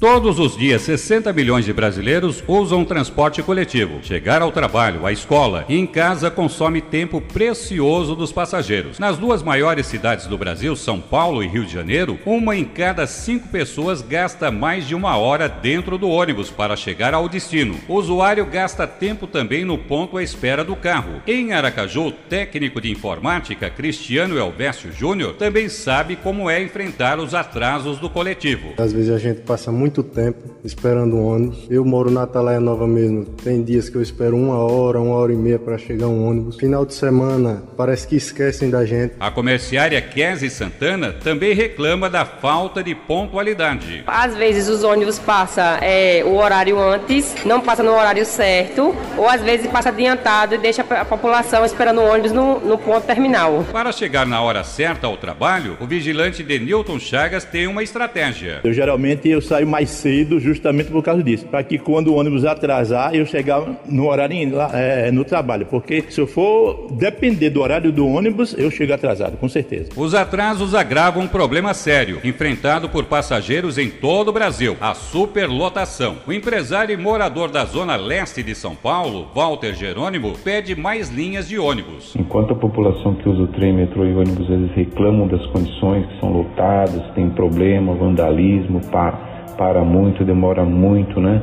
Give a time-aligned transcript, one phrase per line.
[0.00, 4.02] Todos os dias, 60 milhões de brasileiros usam transporte coletivo.
[4.02, 8.98] Chegar ao trabalho, à escola e em casa consome tempo precioso dos passageiros.
[8.98, 13.06] Nas duas maiores cidades do Brasil, São Paulo e Rio de Janeiro, uma em cada
[13.06, 17.76] cinco pessoas gasta mais de uma hora dentro do ônibus para chegar ao destino.
[17.86, 21.20] O usuário gasta tempo também no ponto à espera do carro.
[21.26, 27.34] Em Aracaju, o técnico de informática Cristiano Elvésio Júnior também sabe como é enfrentar os
[27.34, 28.72] atrasos do coletivo.
[28.78, 31.66] Às vezes a gente passa muito muito tempo esperando um ônibus.
[31.68, 33.24] Eu moro na Atalaia Nova mesmo.
[33.24, 36.56] Tem dias que eu espero uma hora, uma hora e meia para chegar um ônibus.
[36.56, 39.14] Final de semana, parece que esquecem da gente.
[39.18, 44.04] A comerciária Kese Santana também reclama da falta de pontualidade.
[44.06, 49.28] Às vezes os ônibus passam é, o horário antes, não passa no horário certo, ou
[49.28, 53.64] às vezes passa adiantado e deixa a população esperando o ônibus no, no ponto terminal.
[53.72, 58.60] Para chegar na hora certa ao trabalho, o vigilante Denilton Chagas tem uma estratégia.
[58.62, 62.16] Eu geralmente eu saio mais mais cedo justamente por causa disso, para que quando o
[62.16, 64.36] ônibus atrasar eu chegar no horário
[64.74, 69.38] é, no trabalho, porque se eu for depender do horário do ônibus eu chego atrasado,
[69.38, 69.90] com certeza.
[69.96, 76.16] Os atrasos agravam um problema sério enfrentado por passageiros em todo o Brasil: a superlotação.
[76.26, 81.48] O empresário e morador da zona leste de São Paulo, Walter Jerônimo, pede mais linhas
[81.48, 82.14] de ônibus.
[82.18, 86.20] Enquanto a população que usa o trem, metrô e ônibus eles reclamam das condições que
[86.20, 91.42] são lotadas, tem problema, vandalismo, pá para muito, demora muito, né?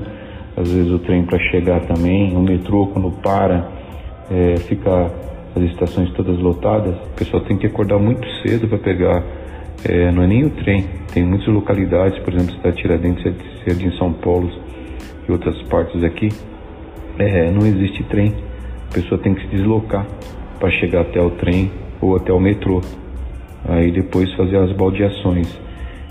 [0.55, 3.69] Às vezes o trem para chegar também, o metrô quando para,
[4.31, 5.11] é, fica
[5.55, 6.95] as estações todas lotadas.
[6.95, 9.23] O pessoal tem que acordar muito cedo para pegar,
[9.87, 13.23] é, não é nem o trem, tem muitas localidades, por exemplo, cidade Tiradentes,
[13.65, 14.49] Jardim em São Paulo
[15.27, 16.29] e outras partes aqui,
[17.19, 18.33] é, não existe trem.
[18.89, 20.05] A pessoa tem que se deslocar
[20.59, 22.81] para chegar até o trem ou até o metrô.
[23.67, 25.66] Aí depois fazer as baldeações.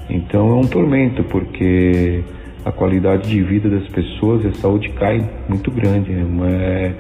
[0.09, 2.23] Então é um tormento, porque
[2.65, 6.13] a qualidade de vida das pessoas e a saúde cai muito grande.
[6.13, 6.95] Né?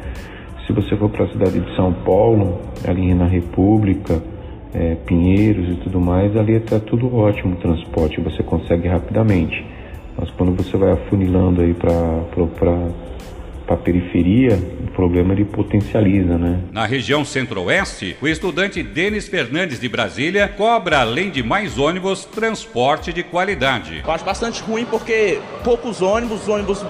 [0.66, 4.20] se você for para a cidade de São Paulo, ali na República,
[4.74, 9.64] é, Pinheiros e tudo mais, ali está tudo ótimo o transporte, você consegue rapidamente.
[10.18, 12.88] Mas quando você vai afunilando aí para
[13.66, 14.54] para a periferia,
[14.84, 16.60] o problema ele potencializa, né?
[16.72, 23.12] Na região centro-oeste, o estudante Denis Fernandes de Brasília cobra, além de mais ônibus, transporte
[23.12, 24.02] de qualidade.
[24.04, 26.84] Eu acho bastante ruim porque poucos ônibus, os ônibus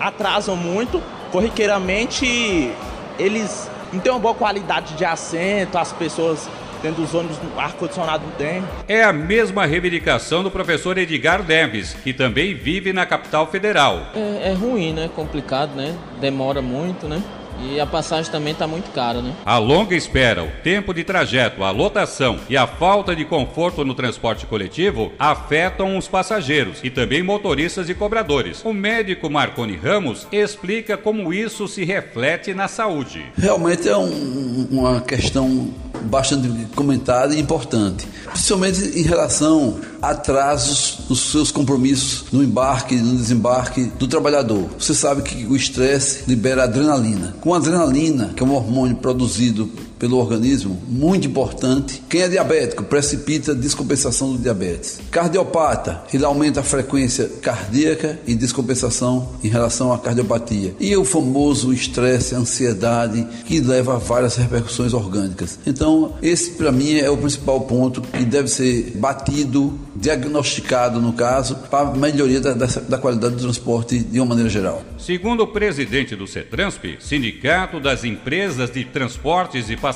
[0.00, 2.72] atrasam muito, corriqueiramente
[3.18, 6.48] eles não têm uma boa qualidade de assento, as pessoas
[6.82, 8.62] dentro dos ônibus ar-condicionado tem.
[8.88, 14.08] É a mesma reivindicação do professor Edgar Neves, que também vive na capital federal.
[14.14, 15.08] É, é ruim, né?
[15.14, 15.94] Complicado, né?
[16.20, 17.22] Demora muito, né?
[17.60, 19.32] E a passagem também está muito cara, né?
[19.44, 23.94] A longa espera, o tempo de trajeto, a lotação e a falta de conforto no
[23.94, 28.64] transporte coletivo afetam os passageiros e também motoristas e cobradores.
[28.64, 33.24] O médico Marconi Ramos explica como isso se reflete na saúde.
[33.36, 35.72] Realmente é um, uma questão
[36.02, 43.16] bastante comentada e importante, principalmente em relação a atrasos nos seus compromissos no embarque, no
[43.16, 44.68] desembarque do trabalhador.
[44.78, 47.34] Você sabe que o estresse libera adrenalina.
[47.40, 49.70] Com adrenalina, que é um hormônio produzido
[50.02, 52.02] pelo organismo, muito importante.
[52.08, 54.98] Quem é diabético precipita descompensação do diabetes.
[55.12, 60.74] Cardiopata, ele aumenta a frequência cardíaca e descompensação em relação à cardiopatia.
[60.80, 65.60] E o famoso estresse, ansiedade, que leva a várias repercussões orgânicas.
[65.64, 71.54] Então, esse para mim é o principal ponto que deve ser batido, diagnosticado no caso,
[71.70, 74.82] para a melhoria da, da, da qualidade do transporte de uma maneira geral.
[74.98, 79.91] Segundo o presidente do CETRANSP, Sindicato das Empresas de Transportes e passageiros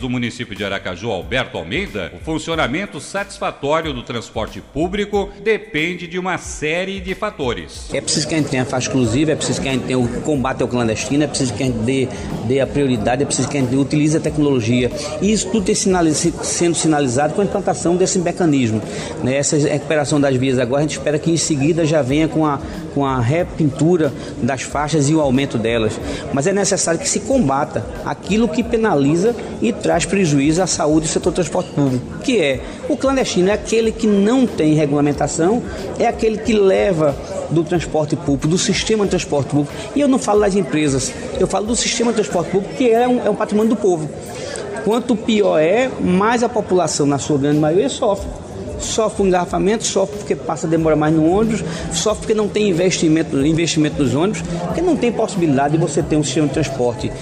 [0.00, 6.38] do município de Aracaju, Alberto Almeida, o funcionamento satisfatório do transporte público depende de uma
[6.38, 7.88] série de fatores.
[7.92, 10.08] É preciso que a gente tenha faixa exclusiva, é preciso que a gente tenha o
[10.22, 12.08] combate ao clandestino, é preciso que a gente dê,
[12.46, 14.90] dê a prioridade, é preciso que a gente utilize a tecnologia.
[15.20, 18.80] E isso tudo sinaliz, sendo sinalizado com a implantação desse mecanismo.
[19.22, 19.36] Né?
[19.36, 22.58] Essa recuperação das vias agora, a gente espera que em seguida já venha com a,
[22.94, 24.12] com a repintura
[24.42, 25.98] das faixas e o aumento delas.
[26.32, 29.19] Mas é necessário que se combata aquilo que penaliza
[29.60, 33.52] e traz prejuízo à saúde do setor do transporte público, que é o clandestino, é
[33.52, 35.62] aquele que não tem regulamentação,
[35.98, 37.14] é aquele que leva
[37.50, 39.72] do transporte público, do sistema de transporte público.
[39.94, 43.06] E eu não falo das empresas, eu falo do sistema de transporte público, que é
[43.06, 44.08] um, é um patrimônio do povo.
[44.84, 48.28] Quanto pior é, mais a população, na sua grande maioria, sofre
[48.80, 51.62] sofre com engarrafamento, sofre porque passa demora mais no ônibus,
[51.92, 56.16] sofre porque não tem investimento, investimento nos ônibus, porque não tem possibilidade de você ter
[56.16, 57.12] um sistema de transporte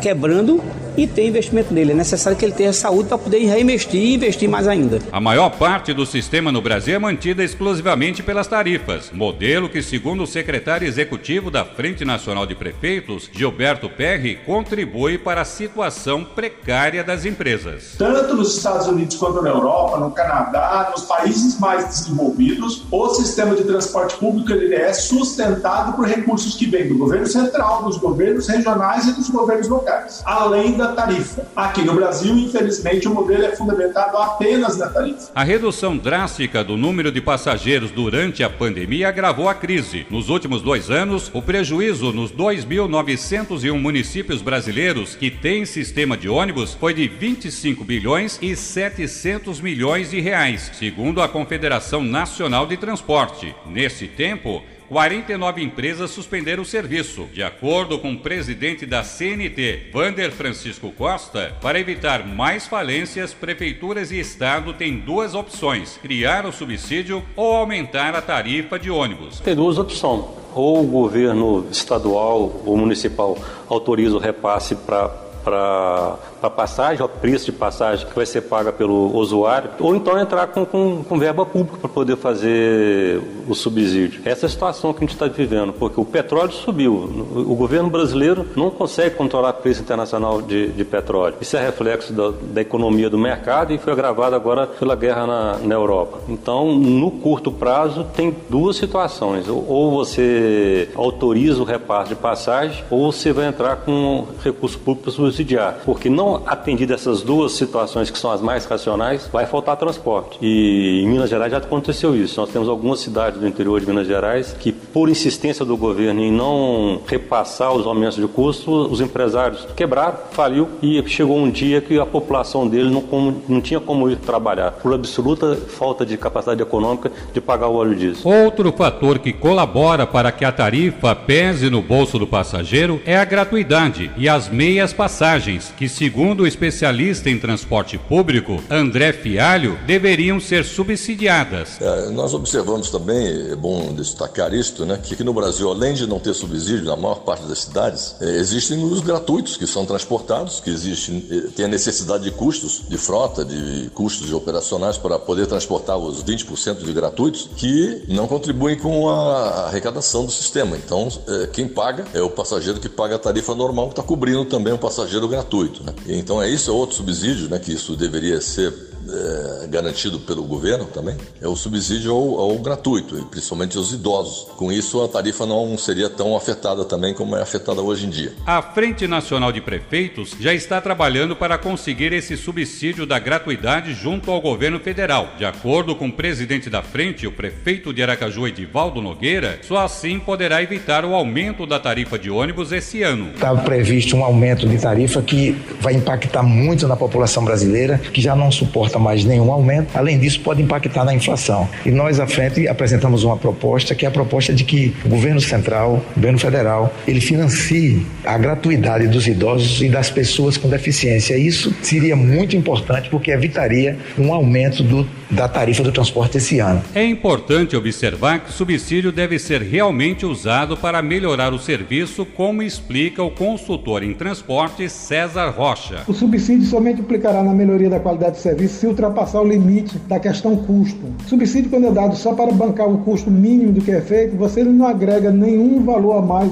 [0.00, 0.62] quebrando
[0.96, 1.92] e ter investimento nele.
[1.92, 5.00] É necessário que ele tenha saúde para poder reinvestir e investir mais ainda.
[5.12, 10.22] A maior parte do sistema no Brasil é mantida exclusivamente pelas tarifas, modelo que, segundo
[10.22, 17.02] o secretário executivo da Frente Nacional de Prefeitos, Gilberto Perry, contribui para a situação precária
[17.04, 17.94] das empresas.
[17.98, 23.54] Tanto nos Estados Unidos quanto na Europa, no Canadá, nos países mais desenvolvidos, o sistema
[23.54, 28.46] de transporte público ele é sustentado por recursos que vêm do governo central, dos governos
[28.48, 31.46] regionais e dos governos locais, além da tarifa.
[31.54, 35.30] Aqui no Brasil, infelizmente, o modelo é fundamentado apenas na tarifa.
[35.34, 40.06] A redução drástica do número de passageiros durante a pandemia agravou a crise.
[40.10, 46.74] Nos últimos dois anos, o prejuízo nos 2.901 municípios brasileiros que têm sistema de ônibus
[46.74, 53.54] foi de 25 bilhões e 700 milhões de reais, segundo a Confederação Nacional de Transporte.
[53.66, 57.26] Nesse tempo, 49 empresas suspenderam o serviço.
[57.32, 64.10] De acordo com o presidente da CNT, Vander Francisco Costa, para evitar mais falências, prefeituras
[64.10, 69.40] e Estado têm duas opções: criar o subsídio ou aumentar a tarifa de ônibus.
[69.40, 70.24] Tem duas opções.
[70.54, 73.36] Ou o governo estadual ou municipal
[73.68, 76.18] autoriza o repasse para para
[76.50, 80.64] passagem, o preço de passagem que vai ser paga pelo usuário, ou então entrar com,
[80.64, 84.20] com, com verba pública para poder fazer o subsídio.
[84.24, 86.94] Essa é a situação que a gente está vivendo, porque o petróleo subiu.
[87.34, 91.34] O governo brasileiro não consegue controlar o preço internacional de, de petróleo.
[91.40, 95.58] Isso é reflexo da, da, economia do mercado e foi agravado agora pela guerra na,
[95.58, 96.18] na Europa.
[96.28, 99.46] Então, no curto prazo, tem duas situações.
[99.48, 105.12] Ou você autoriza o repasse de passagem, ou você vai entrar com recurso público para
[105.12, 105.78] subsidiar.
[105.84, 110.38] Porque não atendido essas duas situações que são as mais racionais, vai faltar transporte.
[110.42, 112.40] E em Minas Gerais já aconteceu isso.
[112.40, 116.32] Nós temos algumas cidades do interior de Minas Gerais que, por insistência do governo em
[116.32, 121.98] não repassar os aumentos de custo, os empresários quebraram, faliu e chegou um dia que
[121.98, 123.02] a população deles não,
[123.48, 127.94] não tinha como ir trabalhar, por absoluta falta de capacidade econômica de pagar o óleo
[127.94, 128.30] diesel.
[128.30, 133.24] Outro fator que colabora para que a tarifa pese no bolso do passageiro é a
[133.24, 140.40] gratuidade e as meias passagens, que segundo o especialista em transporte público, André Fialho, deveriam
[140.40, 141.78] ser subsidiadas.
[141.80, 146.06] É, nós observamos também, é bom destacar isto, né, que aqui no Brasil, além de
[146.06, 150.58] não ter subsídio na maior parte das cidades, é, existem os gratuitos que são transportados,
[150.60, 155.46] que existe, é, tem a necessidade de custos de frota, de custos operacionais para poder
[155.46, 160.76] transportar os 20% de gratuitos, que não contribuem com a arrecadação do sistema.
[160.76, 164.44] Então, é, quem paga é o passageiro que paga a tarifa normal, que está cobrindo
[164.46, 165.84] também o passageiro gratuito.
[165.84, 165.92] Né?
[166.08, 168.72] Então é isso, é outro subsídio, né, que isso deveria ser
[169.08, 174.48] é, garantido pelo governo também, é o subsídio ao, ao, gratuito, principalmente aos idosos.
[174.56, 178.32] Com isso, a tarifa não seria tão afetada também como é afetada hoje em dia.
[178.46, 184.30] A Frente Nacional de Prefeitos já está trabalhando para conseguir esse subsídio da gratuidade junto
[184.30, 185.28] ao governo federal.
[185.38, 190.18] De acordo com o presidente da frente, o prefeito de Aracaju, Edivaldo Nogueira, só assim
[190.18, 193.30] poderá evitar o aumento da tarifa de ônibus esse ano.
[193.34, 198.34] Estava previsto um aumento de tarifa que vai impactar muito na população brasileira, que já
[198.34, 199.88] não suporta mais nenhum aumento.
[199.94, 201.68] Além disso, pode impactar na inflação.
[201.84, 205.40] E nós, à frente, apresentamos uma proposta, que é a proposta de que o governo
[205.40, 211.36] central, o governo federal, ele financie a gratuidade dos idosos e das pessoas com deficiência.
[211.36, 216.82] Isso seria muito importante porque evitaria um aumento do da tarifa do transporte esse ano.
[216.94, 222.62] É importante observar que o subsídio deve ser realmente usado para melhorar o serviço, como
[222.62, 226.02] explica o consultor em transporte César Rocha.
[226.06, 230.18] O subsídio somente implicará na melhoria da qualidade do serviço se ultrapassar o limite da
[230.18, 231.06] questão custo.
[231.24, 234.36] O subsídio, quando é dado só para bancar o custo mínimo do que é feito,
[234.36, 236.50] você não agrega nenhum valor a mais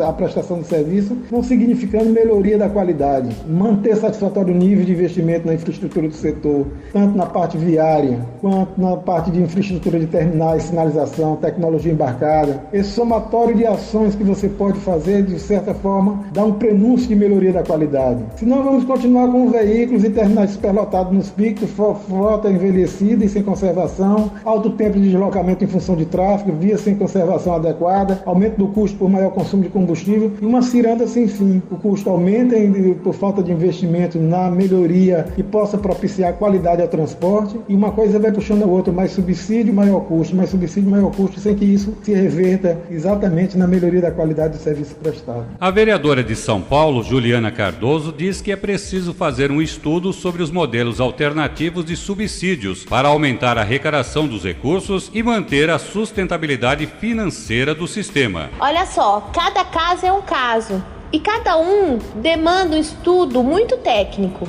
[0.00, 3.34] à prestação do serviço, não significando melhoria da qualidade.
[3.48, 8.96] Manter satisfatório nível de investimento na infraestrutura do setor, tanto na parte viária, quanto na
[8.96, 12.62] parte de infraestrutura de terminais, sinalização, tecnologia embarcada.
[12.72, 17.14] Esse somatório de ações que você pode fazer, de certa forma, dá um prenúncio de
[17.14, 18.22] melhoria da qualidade.
[18.36, 23.42] Se não, vamos continuar com veículos e terminais superlotados nos picos, frota envelhecida e sem
[23.42, 28.68] conservação, alto tempo de deslocamento em função de tráfego, via sem conservação adequada, aumento do
[28.68, 31.62] custo por maior consumo de combustível e uma ciranda sem fim.
[31.70, 32.56] O custo aumenta
[33.02, 38.03] por falta de investimento na melhoria que possa propiciar qualidade ao transporte e uma coisa
[38.04, 41.64] coisa vai puxando a outra, mais subsídio, maior custo, mais subsídio, maior custo, sem que
[41.64, 45.46] isso se reverta exatamente na melhoria da qualidade do serviço prestado.
[45.58, 50.42] A vereadora de São Paulo, Juliana Cardoso, diz que é preciso fazer um estudo sobre
[50.42, 56.86] os modelos alternativos de subsídios para aumentar a arrecadação dos recursos e manter a sustentabilidade
[56.86, 58.50] financeira do sistema.
[58.60, 60.82] Olha só, cada caso é um caso.
[61.12, 64.48] e cada um demanda um estudo muito técnico.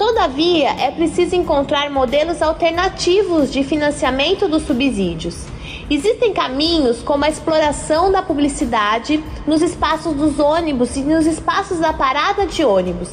[0.00, 5.44] Todavia, é preciso encontrar modelos alternativos de financiamento dos subsídios.
[5.90, 11.92] Existem caminhos como a exploração da publicidade nos espaços dos ônibus e nos espaços da
[11.92, 13.10] parada de ônibus.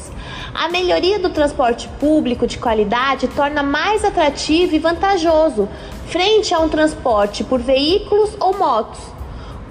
[0.54, 5.68] A melhoria do transporte público de qualidade torna mais atrativo e vantajoso
[6.06, 9.17] frente a um transporte por veículos ou motos.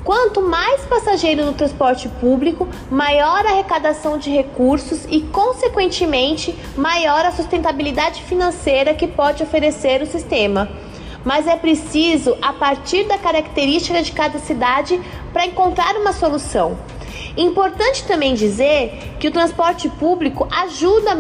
[0.08, 7.32] Quanto mais passageiros no transporte público, maior a arrecadação de recursos e, consequentemente, maior a
[7.34, 10.70] sustentabilidade financeira que pode oferecer o sistema.
[11.26, 14.98] Mas é preciso, a partir da característica de cada cidade,
[15.34, 16.80] para encontrar uma solução.
[17.36, 21.18] Importante também dizer que o transporte público ajuda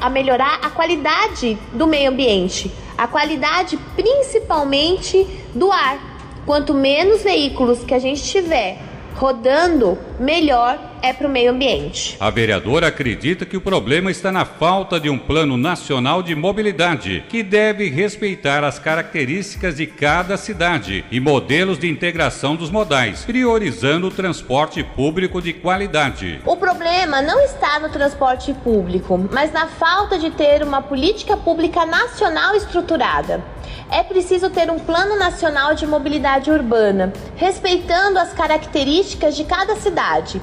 [0.00, 6.09] a melhorar a qualidade do meio ambiente, a qualidade principalmente do ar.
[6.46, 8.78] Quanto menos veículos que a gente tiver
[9.14, 12.16] rodando, melhor é para o meio ambiente.
[12.20, 17.24] A vereadora acredita que o problema está na falta de um plano nacional de mobilidade,
[17.28, 24.08] que deve respeitar as características de cada cidade e modelos de integração dos modais, priorizando
[24.08, 26.40] o transporte público de qualidade.
[26.44, 31.86] O problema não está no transporte público, mas na falta de ter uma política pública
[31.86, 33.42] nacional estruturada
[33.90, 40.40] é preciso ter um plano nacional de mobilidade urbana, respeitando as características de cada cidade,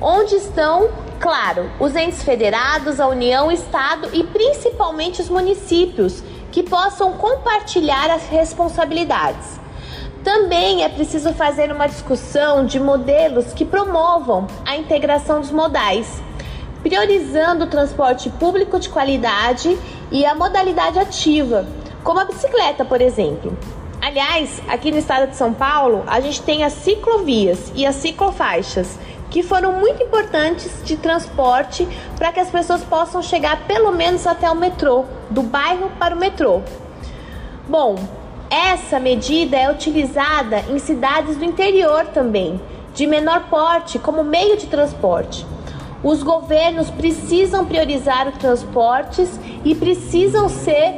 [0.00, 0.88] onde estão,
[1.18, 8.10] claro, os entes federados, a União, o Estado e principalmente os municípios, que possam compartilhar
[8.10, 9.58] as responsabilidades.
[10.24, 16.22] Também é preciso fazer uma discussão de modelos que promovam a integração dos modais,
[16.82, 19.78] priorizando o transporte público de qualidade
[20.10, 21.66] e a modalidade ativa
[22.02, 23.56] como a bicicleta, por exemplo.
[24.00, 28.98] Aliás, aqui no estado de São Paulo, a gente tem as ciclovias e as ciclofaixas,
[29.30, 34.50] que foram muito importantes de transporte para que as pessoas possam chegar pelo menos até
[34.50, 36.62] o metrô, do bairro para o metrô.
[37.68, 37.96] Bom,
[38.50, 42.60] essa medida é utilizada em cidades do interior também,
[42.94, 45.46] de menor porte, como meio de transporte.
[46.02, 50.94] Os governos precisam priorizar os transportes e precisam ser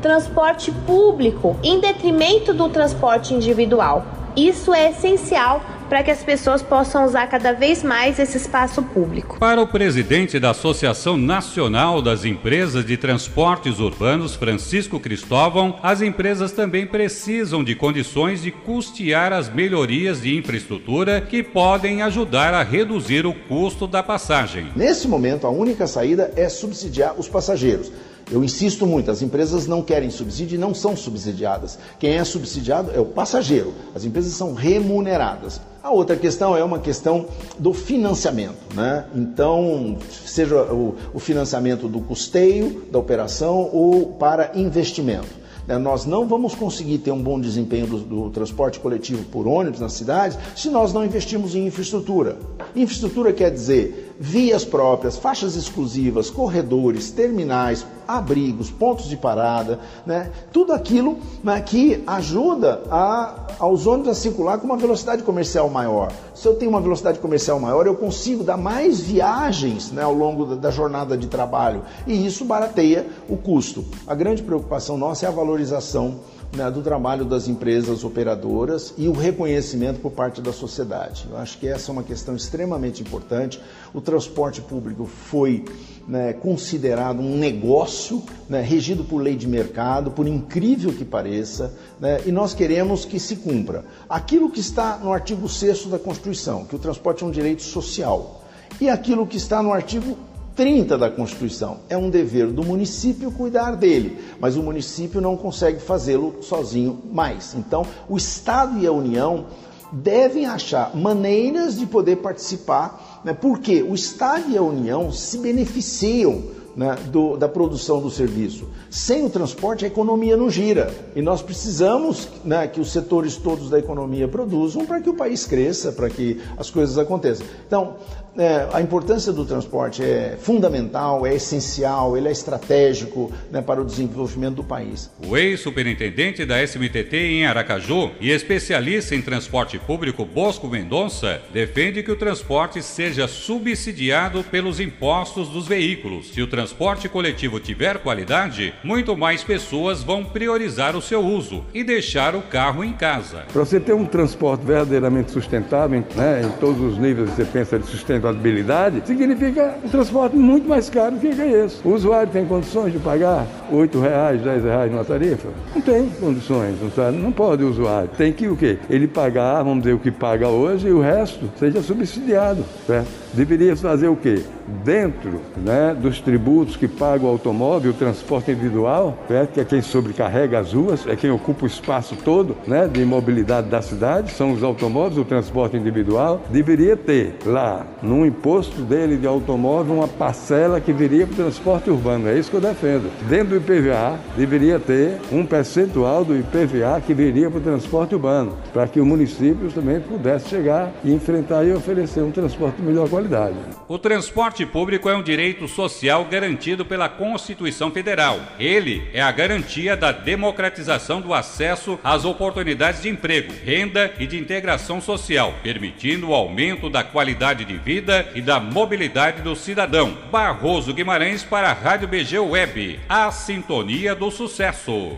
[0.00, 4.04] transporte público em detrimento do transporte individual.
[4.36, 9.38] Isso é essencial para que as pessoas possam usar cada vez mais esse espaço público.
[9.38, 16.52] Para o presidente da Associação Nacional das Empresas de Transportes Urbanos, Francisco Cristóvão, as empresas
[16.52, 23.26] também precisam de condições de custear as melhorias de infraestrutura que podem ajudar a reduzir
[23.26, 24.68] o custo da passagem.
[24.74, 27.92] Nesse momento, a única saída é subsidiar os passageiros.
[28.30, 31.78] Eu insisto muito, as empresas não querem subsídio e não são subsidiadas.
[31.98, 33.74] Quem é subsidiado é o passageiro.
[33.94, 35.60] As empresas são remuneradas.
[35.82, 37.26] A outra questão é uma questão
[37.58, 39.04] do financiamento, né?
[39.14, 45.44] Então, seja o, financiamento do custeio da operação ou para investimento.
[45.66, 45.76] Né?
[45.78, 49.92] Nós não vamos conseguir ter um bom desempenho do, do, transporte coletivo por ônibus nas
[49.92, 52.38] cidades se nós não investirmos em infraestrutura.
[52.74, 60.30] Infraestrutura quer dizer vias próprias, faixas exclusivas, corredores, terminais, abrigos, pontos de parada, né?
[60.52, 66.12] tudo aquilo né, que ajuda a, aos ônibus a circular com uma velocidade comercial maior.
[66.34, 70.44] Se eu tenho uma velocidade comercial maior, eu consigo dar mais viagens né, ao longo
[70.44, 73.84] da, da jornada de trabalho e isso barateia o custo.
[74.06, 76.20] A grande preocupação nossa é a valorização
[76.54, 81.26] né, do trabalho das empresas operadoras e o reconhecimento por parte da sociedade.
[81.30, 83.60] Eu acho que essa é uma questão extremamente importante.
[83.92, 85.64] O transporte público foi
[86.06, 92.20] né, considerado um negócio né, regido por lei de mercado, por incrível que pareça, né,
[92.26, 96.76] e nós queremos que se cumpra aquilo que está no artigo 6 da Constituição, que
[96.76, 98.42] o transporte é um direito social,
[98.80, 100.16] e aquilo que está no artigo
[100.54, 101.78] 30 da Constituição.
[101.88, 107.54] É um dever do município cuidar dele, mas o município não consegue fazê-lo sozinho mais.
[107.54, 109.46] Então, o Estado e a União
[109.92, 113.32] devem achar maneiras de poder participar, né?
[113.32, 116.42] porque o Estado e a União se beneficiam
[116.76, 118.68] né, do, da produção do serviço.
[118.90, 120.92] Sem o transporte, a economia não gira.
[121.14, 125.46] E nós precisamos né, que os setores todos da economia produzam para que o país
[125.46, 127.46] cresça, para que as coisas aconteçam.
[127.66, 127.94] Então,
[128.36, 133.84] é, a importância do transporte é fundamental, é essencial, ele é estratégico né, para o
[133.84, 135.10] desenvolvimento do país.
[135.26, 142.10] O ex-superintendente da SMTT em Aracaju e especialista em transporte público Bosco Mendonça defende que
[142.10, 146.32] o transporte seja subsidiado pelos impostos dos veículos.
[146.32, 151.84] Se o transporte coletivo tiver qualidade, muito mais pessoas vão priorizar o seu uso e
[151.84, 153.44] deixar o carro em casa.
[153.52, 157.86] Para você ter um transporte verdadeiramente sustentável, né, em todos os níveis você pensa de
[157.86, 161.86] sustentabilidade, incompatibilidade, significa um transporte muito mais caro que esse.
[161.86, 165.48] O usuário tem condições de pagar 8 reais, 10 reais numa tarifa?
[165.74, 167.18] Não tem condições, não, sabe?
[167.18, 168.08] não pode o usuário.
[168.16, 168.78] Tem que o quê?
[168.88, 172.64] Ele pagar, vamos dizer, o que paga hoje e o resto seja subsidiado.
[172.86, 173.24] Certo?
[173.34, 174.42] deveria fazer o quê?
[174.84, 179.82] Dentro né, dos tributos que paga o automóvel, o transporte individual, né, que é quem
[179.82, 184.52] sobrecarrega as ruas, é quem ocupa o espaço todo né, de mobilidade da cidade, são
[184.52, 190.78] os automóveis, o transporte individual, deveria ter lá, no imposto dele de automóvel, uma parcela
[190.78, 192.28] que viria para o transporte urbano.
[192.28, 193.10] É isso que eu defendo.
[193.26, 198.58] Dentro do IPVA, deveria ter um percentual do IPVA que viria para o transporte urbano,
[198.74, 203.08] para que o município também pudesse chegar e enfrentar e oferecer um transporte de melhor
[203.08, 203.56] qualidade.
[203.88, 208.38] O transporte público é um direito social garantido pela Constituição Federal.
[208.58, 214.38] Ele é a garantia da democratização do acesso às oportunidades de emprego, renda e de
[214.38, 220.14] integração social, permitindo o aumento da qualidade de vida e da mobilidade do cidadão.
[220.30, 225.16] Barroso Guimarães para a Rádio BG Web, a sintonia do sucesso.